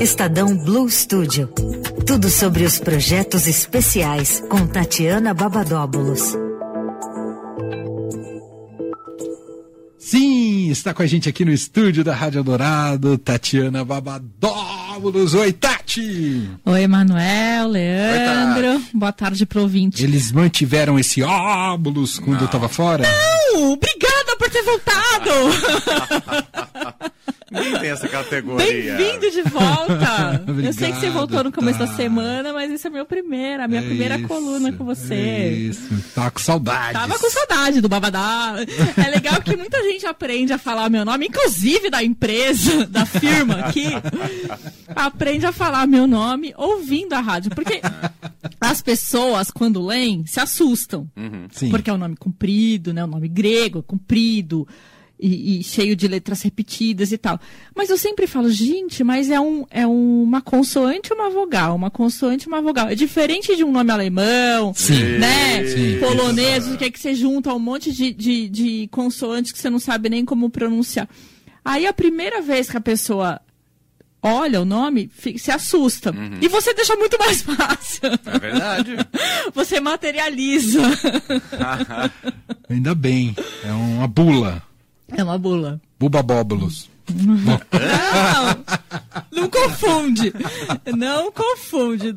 [0.00, 1.48] Estadão Blue Studio.
[2.06, 6.36] Tudo sobre os projetos especiais com Tatiana Babadóbulos.
[9.98, 15.32] Sim, está com a gente aqui no estúdio da Rádio Dourado, Tatiana Babadóbulos.
[15.34, 16.50] Oi, Tati!
[16.66, 18.70] Oi, Manuel, Leandro.
[18.72, 20.02] Oi, Boa tarde pro ouvinte.
[20.02, 22.40] Eles mantiveram esse óbulos quando Não.
[22.40, 23.04] eu estava fora?
[23.52, 24.11] Não, obrigada
[24.42, 25.30] por ter voltado!
[27.52, 28.96] Nem tem essa categoria.
[28.96, 30.42] Bem-vindo de volta.
[30.64, 31.84] eu sei que você voltou no começo tá.
[31.84, 35.14] da semana, mas isso é meu primeiro, a minha é primeira isso, coluna com você.
[35.14, 35.86] É isso.
[36.14, 36.94] Tava com saudade.
[36.94, 38.54] Tava com saudade do Babadá.
[38.96, 43.56] É legal que muita gente aprende a falar meu nome, inclusive da empresa, da firma
[43.56, 43.88] aqui,
[44.96, 47.50] aprende a falar meu nome ouvindo a rádio.
[47.54, 47.82] Porque
[48.62, 51.08] as pessoas, quando leem, se assustam.
[51.16, 53.04] Uhum, porque é um nome comprido, né?
[53.04, 54.66] Um nome grego, comprido
[55.22, 57.40] e, e, cheio de letras repetidas e tal.
[57.74, 61.90] Mas eu sempre falo, gente, mas é, um, é uma consoante e uma vogal, uma
[61.90, 62.88] consoante e uma vogal.
[62.88, 65.64] É diferente de um nome alemão, sim, né?
[65.64, 69.70] Sim, polonês, que é que você junta um monte de, de, de consoantes que você
[69.70, 71.08] não sabe nem como pronunciar.
[71.64, 73.40] Aí a primeira vez que a pessoa
[74.22, 76.12] olha o nome, se assusta.
[76.12, 76.38] Uhum.
[76.40, 78.02] E você deixa muito mais fácil.
[78.26, 78.96] É verdade.
[79.54, 80.80] Você materializa.
[82.70, 83.34] Ainda bem.
[83.64, 84.62] É uma bula.
[85.08, 85.80] É uma bula.
[85.98, 86.90] Bubabóbulos.
[87.14, 87.60] Não,
[89.42, 90.32] não confunde.
[90.96, 92.14] Não confunde.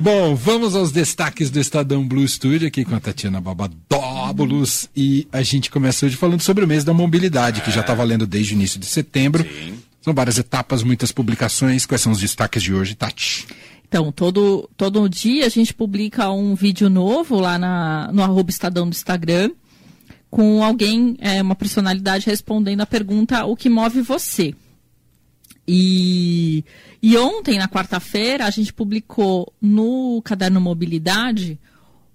[0.00, 4.88] Bom, vamos aos destaques do Estadão Blue Studio aqui com a Tatiana Babadóbulos.
[4.94, 8.26] E a gente começa hoje falando sobre o mês da mobilidade, que já está valendo
[8.26, 9.44] desde o início de setembro.
[9.44, 9.78] Sim.
[10.00, 11.86] São várias etapas, muitas publicações.
[11.86, 13.46] Quais são os destaques de hoje, Tati?
[13.88, 18.88] Então, todo, todo dia a gente publica um vídeo novo lá na, no arroba Estadão
[18.88, 19.50] do Instagram
[20.30, 24.54] com alguém, é, uma personalidade respondendo a pergunta o que move você.
[25.66, 26.64] E,
[27.02, 31.58] e ontem, na quarta-feira, a gente publicou no Caderno Mobilidade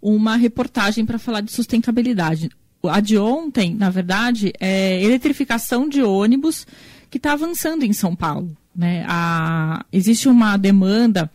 [0.02, 2.50] uma reportagem para falar de sustentabilidade.
[2.83, 6.67] A de ontem, na verdade, é eletrificação de ônibus
[7.14, 8.58] que está avançando em São Paulo.
[8.76, 9.06] Né?
[9.08, 11.30] A, existe uma demanda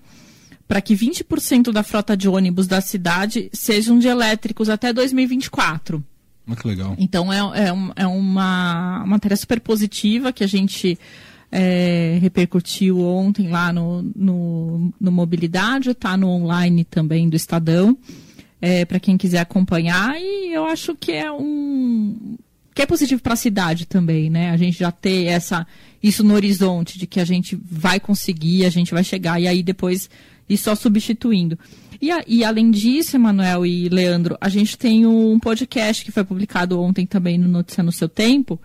[0.66, 6.02] para que 20% da frota de ônibus da cidade sejam de elétricos até 2024.
[6.44, 6.96] Muito legal.
[6.98, 10.98] Então é, é, é uma matéria super positiva que a gente
[11.52, 17.96] é, repercutiu ontem lá no, no, no Mobilidade, está no online também do Estadão,
[18.60, 22.36] é, para quem quiser acompanhar, e eu acho que é um.
[22.78, 24.52] Que é positivo para a cidade também, né?
[24.52, 25.66] A gente já ter essa,
[26.00, 29.64] isso no horizonte de que a gente vai conseguir, a gente vai chegar, e aí
[29.64, 30.08] depois
[30.48, 31.58] ir só substituindo.
[32.00, 36.22] E, a, e além disso, Emanuel e Leandro, a gente tem um podcast que foi
[36.22, 38.60] publicado ontem também no Notícia no Seu Tempo,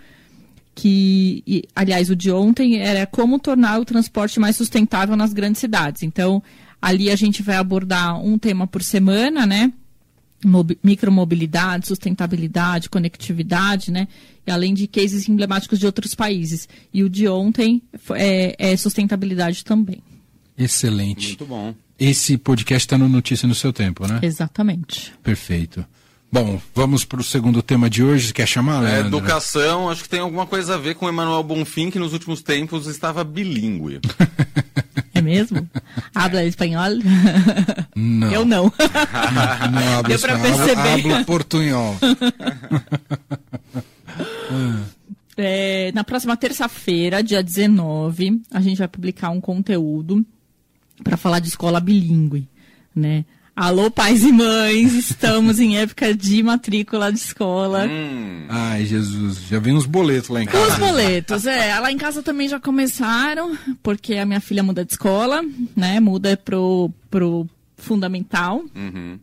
[0.75, 5.59] que, e, aliás, o de ontem era como tornar o transporte mais sustentável nas grandes
[5.59, 6.03] cidades.
[6.03, 6.43] Então,
[6.79, 9.73] ali a gente vai abordar um tema por semana, né?
[10.47, 14.07] Mob, micromobilidade, sustentabilidade, conectividade, né?
[14.45, 16.67] E além de cases emblemáticos de outros países.
[16.93, 17.81] E o de ontem
[18.11, 20.01] é, é sustentabilidade também.
[20.57, 21.27] Excelente.
[21.29, 21.73] Muito bom.
[21.99, 24.19] Esse podcast está no Notícia no Seu Tempo, né?
[24.21, 25.13] Exatamente.
[25.23, 25.85] Perfeito.
[26.31, 28.33] Bom, vamos para o segundo tema de hoje.
[28.33, 31.91] Quer chamar, É, educação, acho que tem alguma coisa a ver com o Emanuel Bonfim,
[31.91, 33.99] que nos últimos tempos estava bilíngue.
[35.23, 35.67] Mesmo?
[36.13, 36.91] Habla espanhol?
[37.95, 38.31] Não.
[38.31, 38.71] Eu não.
[39.71, 40.93] não hablo Deu para perceber.
[40.93, 41.95] Hablo portunhol.
[45.35, 50.23] É, na próxima terça-feira, dia 19, a gente vai publicar um conteúdo
[51.03, 52.47] para falar de escola bilíngue,
[52.95, 53.25] né?
[53.55, 57.85] Alô, pais e mães, estamos em época de matrícula de escola.
[57.85, 58.47] Hum.
[58.49, 60.73] Ai, Jesus, já vem uns boletos lá em casa.
[60.73, 61.79] Os boletos, é.
[61.79, 65.43] Lá em casa também já começaram, porque a minha filha muda de escola,
[65.75, 65.99] né?
[65.99, 67.47] Muda pro, pro
[67.77, 68.65] fundamental.
[68.75, 69.19] Uhum.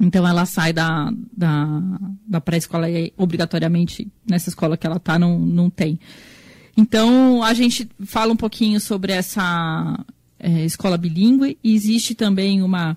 [0.00, 1.80] Então ela sai da, da,
[2.26, 6.00] da pré-escola e obrigatoriamente nessa escola que ela tá não, não tem.
[6.76, 10.04] Então a gente fala um pouquinho sobre essa
[10.40, 12.96] é, escola bilíngue e existe também uma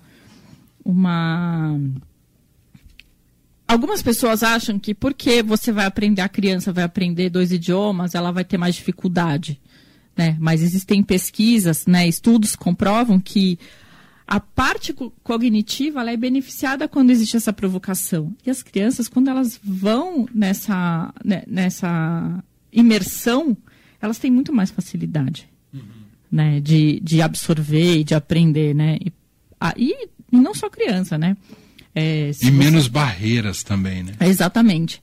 [0.84, 1.78] uma
[3.66, 8.30] algumas pessoas acham que porque você vai aprender a criança vai aprender dois idiomas ela
[8.30, 9.60] vai ter mais dificuldade
[10.16, 10.36] né?
[10.38, 13.58] Mas existem pesquisas né estudos comprovam que
[14.26, 18.34] a parte cognitiva ela é beneficiada quando existe essa provocação.
[18.46, 22.42] E as crianças quando elas vão nessa né, nessa
[22.72, 23.56] imersão
[24.00, 25.82] elas têm muito mais facilidade uhum.
[26.30, 28.98] né, de, de absorver e de aprender, né?
[29.00, 29.12] E,
[29.60, 30.08] ah, e,
[30.40, 31.36] não só criança, né?
[31.94, 34.12] É, e menos barreiras também, né?
[34.20, 35.02] Exatamente.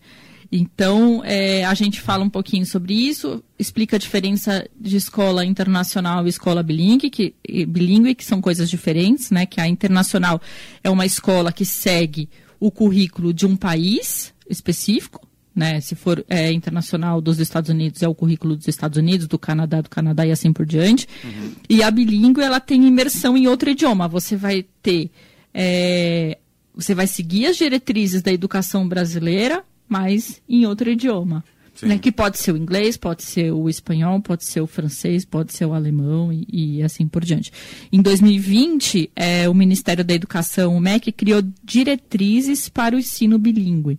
[0.52, 6.26] Então, é, a gente fala um pouquinho sobre isso, explica a diferença de escola internacional
[6.26, 7.36] e escola bilíngue, que,
[7.68, 9.46] bilíngue, que são coisas diferentes, né?
[9.46, 10.42] Que a internacional
[10.84, 12.28] é uma escola que segue
[12.60, 15.82] o currículo de um país específico, né?
[15.82, 19.82] Se for é, internacional dos Estados Unidos, é o currículo dos Estados Unidos, do Canadá,
[19.82, 21.08] do Canadá e assim por diante.
[21.24, 21.52] Uhum.
[21.70, 24.08] E a bilíngue, ela tem imersão em outro idioma.
[24.08, 25.10] Você vai ter...
[25.54, 26.38] É,
[26.74, 31.44] você vai seguir as diretrizes da educação brasileira, mas em outro idioma.
[31.82, 35.54] Né, que pode ser o inglês, pode ser o espanhol, pode ser o francês, pode
[35.54, 37.54] ser o alemão e, e assim por diante.
[37.90, 43.98] Em 2020, é, o Ministério da Educação, o MEC, criou diretrizes para o ensino bilíngue.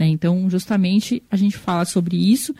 [0.00, 0.08] Né?
[0.08, 2.54] Então, justamente, a gente fala sobre isso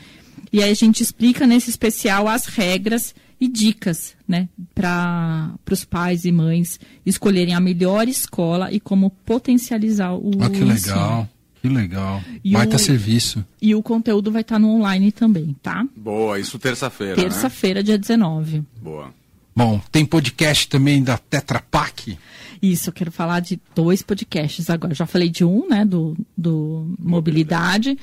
[0.52, 6.26] e aí a gente explica nesse especial as regras e dicas né, para os pais
[6.26, 10.72] e mães escolherem a melhor escola e como potencializar o ah, que legal.
[10.72, 11.30] Ensino.
[11.62, 12.22] Que legal.
[12.44, 13.44] E Baita o, serviço.
[13.60, 15.86] E o conteúdo vai estar tá no online também, tá?
[15.96, 17.16] Boa, isso terça-feira.
[17.16, 17.22] Né?
[17.22, 17.84] Terça-feira, né?
[17.84, 18.62] dia 19.
[18.82, 19.14] Boa.
[19.62, 22.16] Bom, tem podcast também da Tetra Pak?
[22.62, 24.94] Isso, eu quero falar de dois podcasts agora.
[24.94, 27.98] Já falei de um, né, do, do Mobilidade.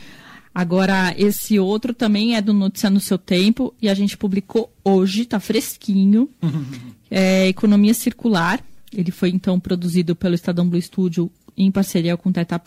[0.53, 5.25] Agora, esse outro também é do Notícia no Seu Tempo e a gente publicou hoje,
[5.25, 6.29] tá fresquinho.
[7.09, 8.59] é Economia Circular.
[8.93, 12.61] Ele foi, então, produzido pelo Estadão Blue Studio em parceria com o Tetra,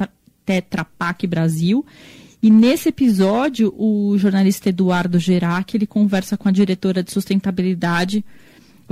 [0.45, 1.87] Tetra Pak Brasil.
[2.43, 8.25] E nesse episódio, o jornalista Eduardo Gerac, ele conversa com a diretora de sustentabilidade,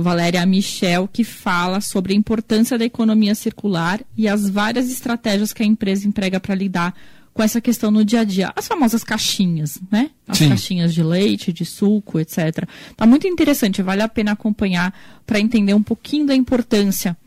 [0.01, 5.61] Valéria Michel, que fala sobre a importância da economia circular e as várias estratégias que
[5.61, 6.95] a empresa emprega para lidar
[7.33, 8.51] com essa questão no dia a dia.
[8.55, 10.09] As famosas caixinhas, né?
[10.27, 10.49] As Sim.
[10.49, 12.65] caixinhas de leite, de suco, etc.
[12.95, 14.93] Tá muito interessante, vale a pena acompanhar
[15.25, 17.17] para entender um pouquinho da importância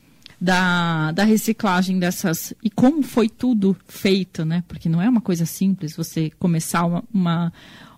[0.40, 4.64] da, da reciclagem dessas e como foi tudo feito, né?
[4.66, 7.52] Porque não é uma coisa simples você começar uma, uma,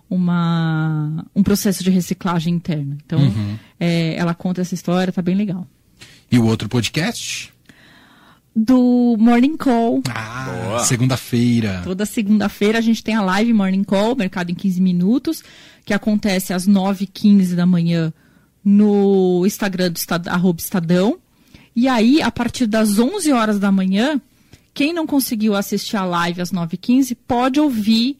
[0.09, 2.97] uma um processo de reciclagem interna.
[3.05, 3.57] Então, uhum.
[3.79, 5.67] é, ela conta essa história, tá bem legal.
[6.31, 7.53] E o outro podcast?
[8.55, 10.01] Do Morning Call.
[10.09, 11.81] Ah, segunda-feira.
[11.83, 15.43] Toda segunda-feira a gente tem a live Morning Call, Mercado em 15 Minutos,
[15.83, 18.13] que acontece às 9h15 da manhã
[18.63, 21.19] no Instagram do Estad arroba Estadão.
[21.75, 24.21] E aí, a partir das 11 horas da manhã,
[24.73, 28.17] quem não conseguiu assistir a live às 9h15 pode ouvir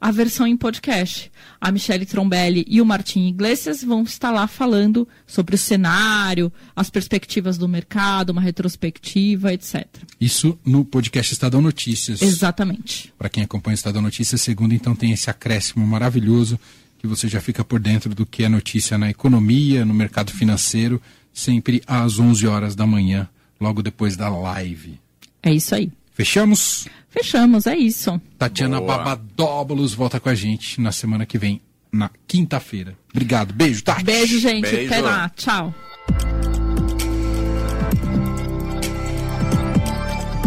[0.00, 1.30] a versão em podcast.
[1.60, 6.88] A Michelle Trombelli e o Martim Iglesias vão estar lá falando sobre o cenário, as
[6.88, 9.86] perspectivas do mercado, uma retrospectiva, etc.
[10.20, 12.22] Isso no podcast Estadão Notícias.
[12.22, 13.12] Exatamente.
[13.18, 16.58] Para quem acompanha o Estadão Notícias, segundo, então tem esse acréscimo maravilhoso
[16.98, 21.00] que você já fica por dentro do que é notícia na economia, no mercado financeiro
[21.32, 23.28] sempre às 11 horas da manhã,
[23.60, 24.98] logo depois da live.
[25.42, 25.90] É isso aí.
[26.20, 26.86] Fechamos?
[27.08, 28.20] Fechamos, é isso.
[28.36, 28.98] Tatiana Boa.
[28.98, 32.94] Babadóbulos volta com a gente na semana que vem, na quinta-feira.
[33.10, 33.54] Obrigado.
[33.54, 34.04] Beijo, Tati.
[34.04, 34.70] Beijo, gente.
[34.70, 34.92] Beijo.
[34.92, 35.30] Até lá.
[35.30, 35.74] Tchau.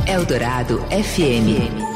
[0.05, 1.92] Eldorado FM.